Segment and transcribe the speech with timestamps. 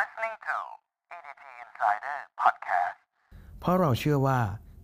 [0.00, 0.56] listening to
[1.16, 2.98] EDT Insider Podcast.
[3.60, 4.40] เพราะเราเชื่อว่า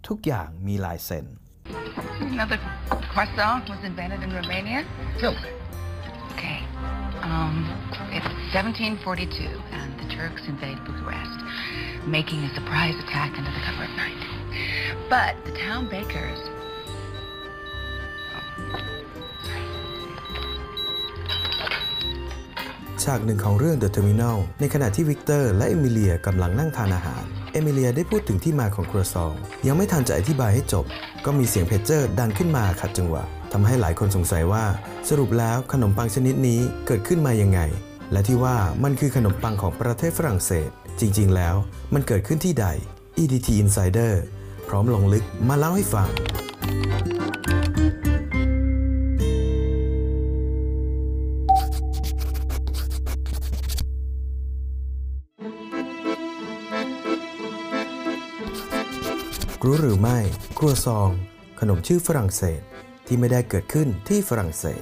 [0.09, 1.27] ทุกอย่างมีลายเซ็น
[2.31, 2.61] You know the
[3.13, 4.81] croissant was invented in Romania?
[5.21, 5.51] Tell me.
[6.33, 6.59] Okay.
[7.31, 7.55] Um,
[8.17, 11.39] it's 1742, and the Turks invade Bucharest,
[12.07, 14.23] making a surprise attack under the cover of night.
[15.15, 16.41] But the town bakers.
[23.06, 29.34] ฉากหนึ่งของเรื่อง The Terminal ในขณะที่วิกเตอร์และเอมิเลียกำลังนั่งทานอาหาร เอมิเลียได้พูดถึงที่มาของครัวซอง
[29.68, 30.86] ยังไม่ทันจะอธิบายให้จบ
[31.26, 34.66] ก็มีเสียงเพจเจอร์ดังขึ้นมาขัดจังหวะทำให้หลายคนสงสัยว่า
[35.10, 37.60] สรุปแล้วขนมปังชนิดนี้เกิดขึ้นมายังไง
[38.12, 41.56] และที่ว่ามันคือขนมปังของประเทศฝรั่งเศส จริง ๆ แล้ว
[41.94, 42.68] มันเกิดขึ้นที่ใด
[43.22, 44.14] EDT Insider
[44.68, 46.10] พร้อมลงลึกมาเล่าให้ฟัง
[59.68, 60.20] รู้หรือไม่
[60.58, 61.10] ครัวซอง
[61.60, 62.62] ขนมชื่อฝรั่งเศส
[63.08, 64.82] ที่ไม่ได้เกิดขึ้นที่ฝรั่งเศส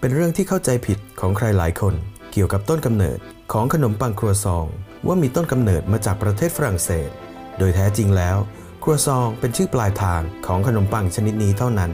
[0.00, 1.94] เป็นเรื่องที่เข้าใจผิดของใครหลายคน
[2.32, 3.18] เกี่ยวกับต้นกำเนิด
[3.52, 4.66] ของขนมปังครัวซอง
[5.06, 7.10] ว่ามีต้นกำเนิดมาจากประเทศฝรั่งเศส
[7.58, 8.36] โดยแท้จริงแล้ว
[8.82, 11.92] ครัวซองเป็นชื่อปลายทางของขนมปังชนิดนี้เท่านั้น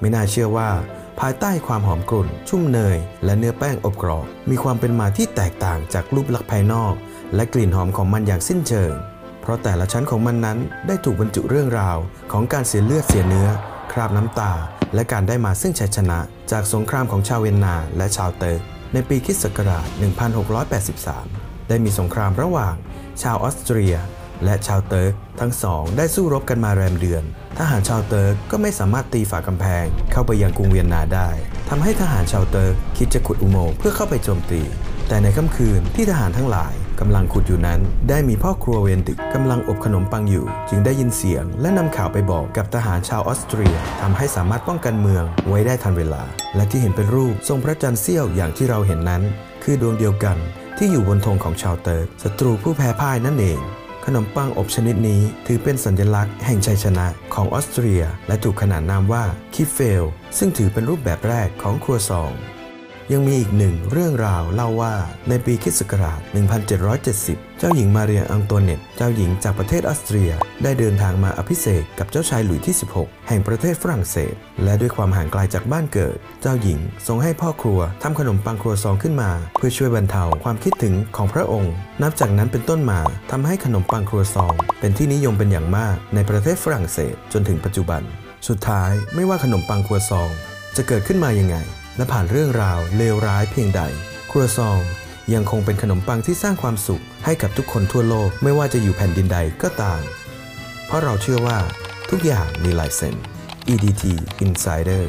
[0.00, 0.70] ไม่น่าเชื่อว่า
[1.20, 6.94] ภายใต้ความหอมกรุ่น ชุ่มเนย และเนื้อแป้งอบกรอบมีความเป็นมาที่แตกต่างจากรูปลักษณ์ภายนอก
[7.34, 8.94] และกลิ่นหอมของมันอย่างสิ้นเชิง
[9.44, 11.98] เพราะแต่ละชั้นของมันนั้นได้ถูกบรรจุเรื่องราว
[12.32, 13.48] ของการเสียเลือดเสียเนื้อ
[13.92, 14.52] คราบน้ำตา
[14.94, 16.18] และการได้มาซึ่งชัยชนะ
[16.50, 18.60] จากสงครามของชาวเวียนนาและชาวเติร์ก
[18.92, 19.86] ในปีคริสต์ศักราช
[20.92, 22.74] 1683 ได้มีสงครามระหว่าง
[23.22, 23.96] ชาวออสเตรีย
[24.44, 27.24] และชาวเติร์กทั้งสองได้สู้รบกันมาแรมเดือน
[27.58, 31.28] ทหารชาวเติร์กก็ไม่สามารถตีฝ่ากำแพง เข้าไปยังกรุงเวียนนาได้
[31.68, 34.62] ทำให้ทหารชาวเติร์กคิดจะขุดอุโมงค์เพื่อเข้าไปโจมตี
[35.08, 46.22] แต่ในค่ำคืนที่ทหารทั้งหลาย กำลังขุดอยู่นั้น ได้มีพ่อครัวเวรดึกกำลังอบขนมปังอยู่ จึงได้ยินเสียง และนำข่าวไปบอกกับทหารชาวออสเตรียทำให้สามารถป้องกันเมืองไว้ได้ทันเวลา
[46.56, 49.22] และที่เห็นเป็นรูปทรงพระจันทร์เสี้ยวอย่างที่เราเห็นนั้น
[49.62, 50.36] คือดวงเดียวกัน
[50.78, 53.60] ที่อยู่บนธงของชาวเติร์กศัตรูผู้แพ้พ่ายนั่นเอง
[54.04, 60.04] ขนมปังอบชนิดนี้ถือเป็นสัญลักษณ์แห่งชัยชนะของออสเตรีย และถูกขนานนามว่า Kipferl
[60.38, 62.32] ซึ่งถือเป็นรูปแบบแรกของครัวซอง
[63.12, 64.94] ยังมีอีกหนึ่งเรื่องราวเล่าว่า
[65.28, 66.20] ในปีคิศักราช
[66.88, 70.30] 1770 เจ้าหญิงมาเรียอังโตเนต เจ้าหญิงจากประเทศออสเตรีย
[70.62, 74.34] ได้เดินทางมาอภิเษกกับเจ้าชายหลุยที่ 16 แห่งประเทศฝรั่งเศส
[74.64, 83.00] และด้วยความห่างไกลจากบ้านเกิด เจ้าหญิงทรงให้พ่อครัวทำขนมปังครัวซองขึ้นมา เพื่อช่วยบรรเทาความคิดถึงของพระองค์ นับจากนั้นเป็นต้นมา
[83.30, 88.02] ทำให้ขนมปังครัวซอง เป็นที่นิยมเป็นอย่างมากในประเทศฝรั่งเศสจนถึงปัจจุบัน
[88.48, 90.30] สุดท้ายไม่ว่าขนมปังครัวซอง
[90.76, 91.58] จะเกิดขึ้นมายังไง
[91.96, 93.82] และผ่านเรื่องราวเลวร้ายเพียงใด
[94.30, 94.80] ครัวซอง
[95.34, 100.02] ยังคงเป็นขนมปังที่สร้างความสุขให้กับทุกคนทั่วโลกไม่ว่าจะอยู่แผ่นดินใดก็ตาม
[100.86, 101.58] เพราะเราเชื่อว่า
[102.10, 103.14] ทุกอย่างมีลายเซ็น
[103.72, 104.04] EDT
[104.44, 105.04] Insider